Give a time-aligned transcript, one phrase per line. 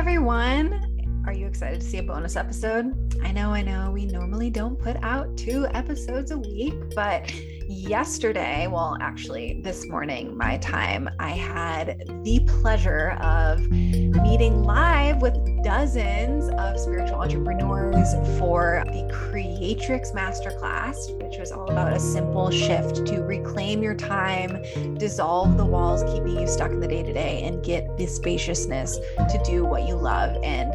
[0.00, 1.22] everyone.
[1.26, 3.14] Are you excited to see a bonus episode?
[3.22, 7.30] I know, I know, we normally don't put out two episodes a week, but
[7.68, 15.62] yesterday, well, actually, this morning, my time, I had the pleasure of meeting live with
[15.62, 23.06] dozens of spiritual entrepreneurs for the Creatrix Masterclass, which was all about a simple shift
[23.06, 24.62] to reclaim your time,
[24.96, 28.96] dissolve the walls keeping you stuck in the day to day, and get the spaciousness
[28.96, 30.36] to do what you love.
[30.42, 30.72] And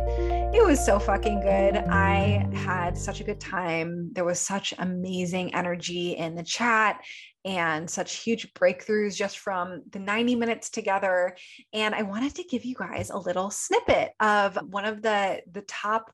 [0.53, 1.77] it was so fucking good.
[1.77, 4.11] I had such a good time.
[4.13, 7.03] There was such amazing energy in the chat
[7.45, 11.35] and such huge breakthroughs just from the 90 minutes together
[11.73, 15.61] and i wanted to give you guys a little snippet of one of the the
[15.61, 16.11] top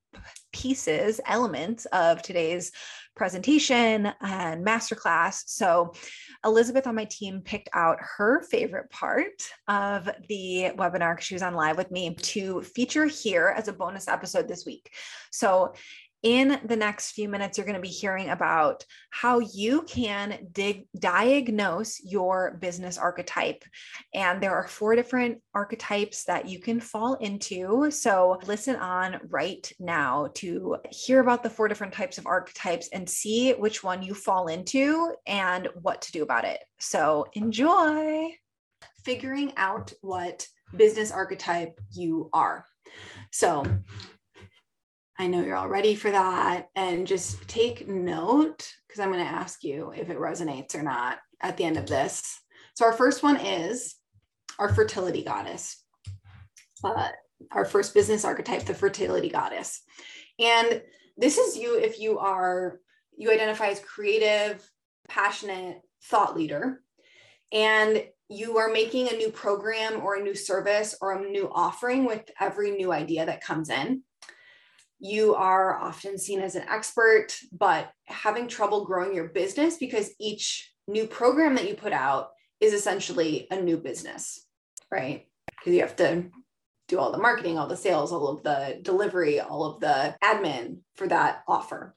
[0.52, 2.72] pieces elements of today's
[3.16, 5.44] presentation and masterclass.
[5.46, 5.94] So
[6.46, 11.44] elizabeth on my team picked out her favorite part of the webinar because she was
[11.44, 14.90] on live with me to feature here as a bonus episode this week.
[15.32, 15.74] So
[16.24, 20.88] in the next few minutes, you're going to be hearing about how you can dig,
[20.98, 23.64] diagnose your business archetype.
[24.14, 27.90] And there are four different archetypes that you can fall into.
[27.90, 33.10] So listen on right now to hear about the four different types of archetypes and
[33.10, 36.60] see which one you fall into and what to do about it.
[36.80, 38.30] So enjoy
[39.04, 42.66] figuring out what business archetype you are.
[43.32, 43.66] So
[45.20, 46.70] I know you're all ready for that.
[46.76, 51.20] And just take note because I'm going to ask you if it resonates or not
[51.42, 52.40] at the end of this.
[52.76, 53.96] So, our first one is
[54.58, 55.84] our fertility goddess,
[56.84, 57.10] uh,
[57.52, 59.82] our first business archetype, the fertility goddess.
[60.40, 60.82] And
[61.18, 62.80] this is you if you are,
[63.18, 64.68] you identify as creative,
[65.08, 66.82] passionate, thought leader,
[67.52, 72.06] and you are making a new program or a new service or a new offering
[72.06, 74.04] with every new idea that comes in
[75.02, 80.72] you are often seen as an expert, but having trouble growing your business because each
[80.88, 82.30] new program that you put out
[82.60, 84.46] is essentially a new business,
[84.92, 85.26] right?
[85.48, 86.26] Because you have to
[86.88, 90.78] do all the marketing, all the sales, all of the delivery, all of the admin
[90.96, 91.96] for that offer.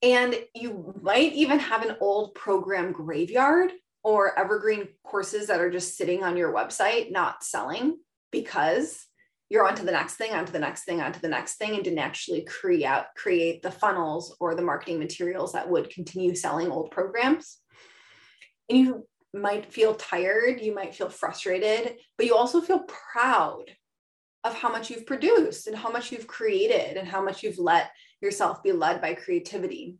[0.00, 3.72] And you might even have an old program graveyard
[4.04, 7.98] or evergreen courses that are just sitting on your website, not selling
[8.30, 9.06] because
[9.50, 11.56] you're on to the next thing, on to the next thing, on to the next
[11.56, 16.34] thing, and didn't actually create create the funnels or the marketing materials that would continue
[16.34, 17.58] selling old programs.
[18.68, 23.64] And you might feel tired, you might feel frustrated, but you also feel proud
[24.44, 27.90] of how much you've produced and how much you've created and how much you've let
[28.20, 29.96] yourself be led by creativity.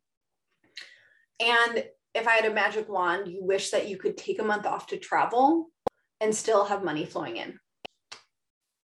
[1.41, 1.85] And
[2.15, 4.87] if I had a magic wand, you wish that you could take a month off
[4.89, 5.71] to travel
[6.21, 7.59] and still have money flowing in.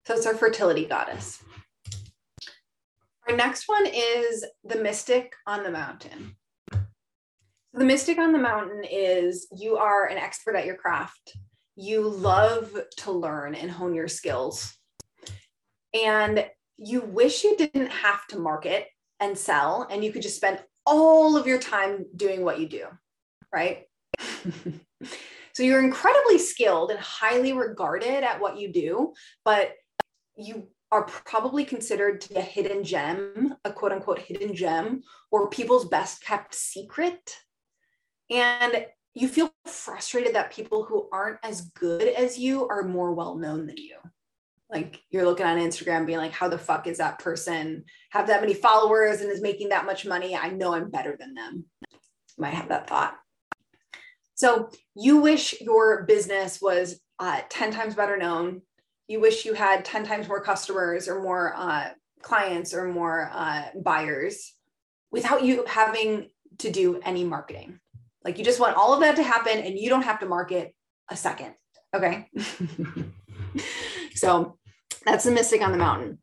[0.05, 1.41] So it's our fertility goddess.
[3.27, 6.35] Our next one is the mystic on the mountain.
[7.73, 11.35] The mystic on the mountain is you are an expert at your craft.
[11.75, 14.77] You love to learn and hone your skills.
[15.95, 16.45] And
[16.77, 18.87] you wish you didn't have to market
[19.19, 22.85] and sell and you could just spend all of your time doing what you do,
[23.51, 23.85] right?
[25.53, 29.73] so you're incredibly skilled and highly regarded at what you do, but
[30.37, 35.01] you are probably considered to be a hidden gem, a quote unquote hidden gem,
[35.31, 37.37] or people's best kept secret.
[38.29, 43.35] And you feel frustrated that people who aren't as good as you are more well
[43.35, 43.97] known than you.
[44.69, 48.41] Like you're looking on Instagram being like, how the fuck is that person have that
[48.41, 50.35] many followers and is making that much money?
[50.35, 51.65] I know I'm better than them.
[52.37, 53.15] might have that thought.
[54.33, 58.63] So you wish your business was uh, 10 times better known,
[59.07, 61.89] you wish you had 10 times more customers or more uh,
[62.21, 64.53] clients or more uh, buyers
[65.11, 66.29] without you having
[66.59, 67.79] to do any marketing.
[68.23, 70.73] Like you just want all of that to happen and you don't have to market
[71.09, 71.53] a second.
[71.93, 72.27] Okay.
[74.15, 74.57] so
[75.05, 76.17] that's the mystic on the mountain.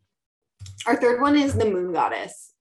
[0.87, 2.53] Our third one is the moon goddess.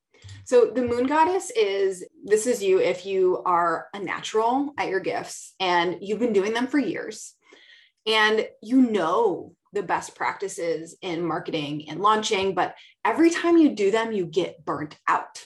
[0.45, 4.99] So the moon goddess is this is you if you are a natural at your
[4.99, 7.33] gifts and you've been doing them for years
[8.05, 12.75] and you know the best practices in marketing and launching, but
[13.05, 15.43] every time you do them, you get burnt out.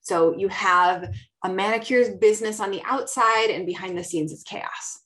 [0.00, 1.12] So you have
[1.44, 5.00] a manicures business on the outside, and behind the scenes, it's chaos.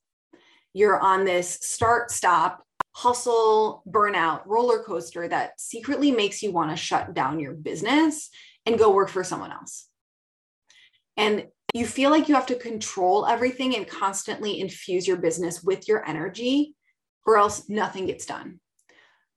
[0.73, 6.77] You're on this start, stop, hustle, burnout roller coaster that secretly makes you want to
[6.77, 8.31] shut down your business
[8.65, 9.89] and go work for someone else.
[11.17, 15.89] And you feel like you have to control everything and constantly infuse your business with
[15.89, 16.75] your energy
[17.27, 18.61] or else nothing gets done.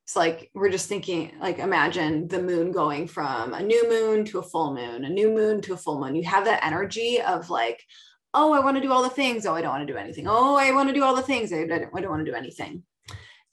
[0.05, 4.39] It's like we're just thinking, like, imagine the moon going from a new moon to
[4.39, 6.15] a full moon, a new moon to a full moon.
[6.15, 7.83] You have that energy of like,
[8.33, 9.45] oh, I want to do all the things.
[9.45, 10.27] Oh, I don't want to do anything.
[10.27, 11.51] Oh, I want to do all the things.
[11.51, 12.83] I don't, I don't want to do anything.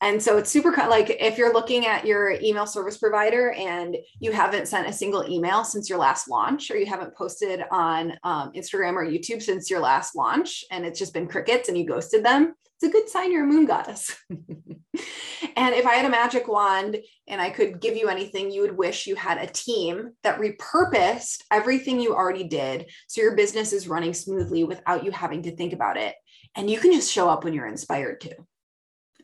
[0.03, 4.33] And so it's super like if you're looking at your email service provider and you
[4.33, 8.53] haven't sent a single email since your last launch, or you haven't posted on um,
[8.53, 12.25] Instagram or YouTube since your last launch, and it's just been crickets and you ghosted
[12.25, 12.53] them,
[12.83, 14.17] it's a good sign you're a moon goddess.
[14.29, 18.77] and if I had a magic wand and I could give you anything, you would
[18.77, 23.87] wish you had a team that repurposed everything you already did so your business is
[23.87, 26.17] running smoothly without you having to think about it.
[26.57, 28.35] And you can just show up when you're inspired to.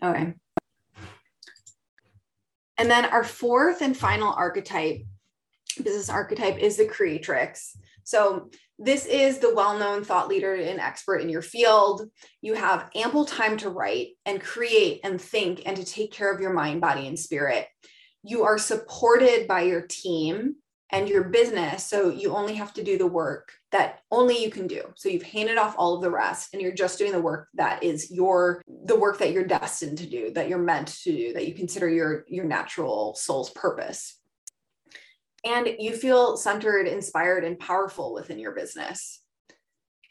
[0.05, 0.35] Okay.
[2.79, 5.01] And then our fourth and final archetype,
[5.83, 7.77] business archetype, is the creatrix.
[8.05, 12.09] So this is the well-known thought leader and expert in your field.
[12.41, 16.41] You have ample time to write and create and think and to take care of
[16.41, 17.67] your mind, body, and spirit.
[18.23, 20.57] You are supported by your team
[20.91, 21.85] and your business.
[21.85, 24.83] So you only have to do the work that only you can do.
[24.97, 27.83] So you've handed off all of the rest and you're just doing the work that
[27.83, 31.47] is your the work that you're destined to do, that you're meant to do, that
[31.47, 34.19] you consider your your natural soul's purpose.
[35.45, 39.23] And you feel centered, inspired and powerful within your business.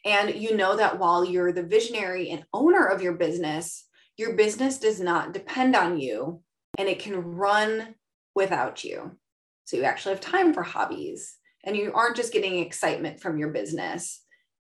[0.06, 4.78] And you know that while you're the visionary and owner of your business, your business
[4.78, 6.42] does not depend on you
[6.78, 7.96] and it can run
[8.36, 9.18] without you.
[9.66, 11.36] So you actually have time for hobbies
[11.68, 14.24] and you aren't just getting excitement from your business.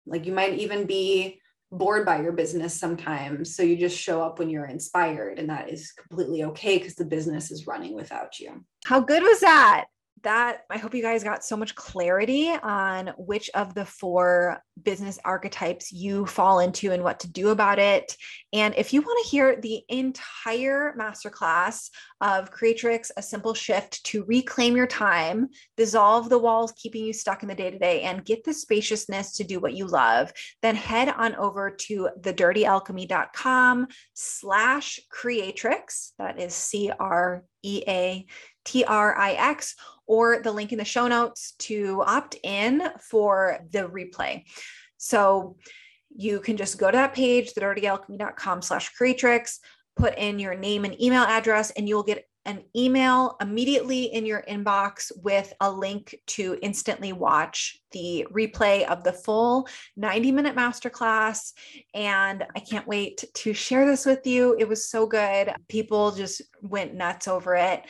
[0.06, 1.40] Like you might even be
[1.72, 3.56] bored by your business sometimes.
[3.56, 7.04] So you just show up when you're inspired, and that is completely okay because the
[7.04, 8.64] business is running without you.
[8.84, 9.86] How good was that?
[10.22, 15.18] That I hope you guys got so much clarity on which of the four business
[15.24, 18.16] archetypes you fall into and what to do about it.
[18.52, 21.90] And if you want to hear the entire masterclass
[22.20, 27.42] of Creatrix, a simple shift to reclaim your time, dissolve the walls keeping you stuck
[27.42, 30.32] in the day to day, and get the spaciousness to do what you love,
[30.62, 36.12] then head on over to thedirtyalchemy.com slash creatrix.
[36.18, 38.26] That is C R E A
[38.64, 39.74] T R I X,
[40.10, 44.42] or the link in the show notes to opt in for the replay.
[44.96, 45.56] So
[46.14, 49.60] you can just go to that page, thedirtyalchemy.com slash creatrix,
[49.94, 54.42] put in your name and email address, and you'll get an email immediately in your
[54.48, 61.52] inbox with a link to instantly watch the replay of the full 90 minute masterclass.
[61.94, 64.56] And I can't wait to share this with you.
[64.58, 65.54] It was so good.
[65.68, 67.84] People just went nuts over it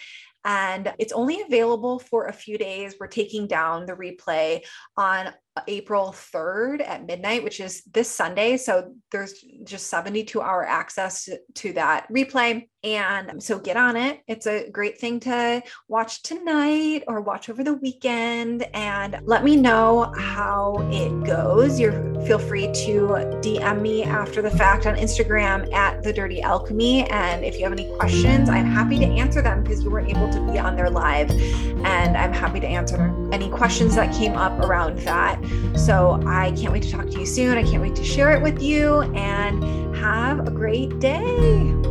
[0.44, 2.94] and it's only available for a few days.
[2.98, 4.62] We're taking down the replay
[4.96, 5.32] on
[5.66, 8.56] April 3rd at midnight, which is this Sunday.
[8.56, 12.68] So there's just 72 hour access to that replay.
[12.82, 14.20] And so get on it.
[14.26, 19.56] It's a great thing to watch tonight or watch over the weekend and let me
[19.56, 21.78] know how it goes.
[22.26, 23.08] Feel free to
[23.42, 27.08] DM me after the fact on Instagram at the dirty alchemy.
[27.10, 30.30] And if you have any questions, I'm happy to answer them because you weren't able
[30.30, 31.30] to be on there live.
[31.30, 35.42] And I'm happy to answer any questions that came up around that.
[35.76, 37.56] So I can't wait to talk to you soon.
[37.56, 41.89] I can't wait to share it with you and have a great day.